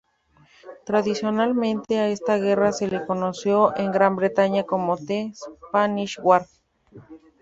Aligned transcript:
Tradicionalmente 0.83 1.99
a 1.99 2.07
esta 2.09 2.39
guerra 2.39 2.71
se 2.71 2.87
le 2.87 3.05
conoció 3.05 3.77
en 3.77 3.91
Gran 3.91 4.15
Bretaña 4.15 4.63
como 4.63 4.97
"The 4.97 5.31
Spanish 5.35 6.17
War". 6.23 6.47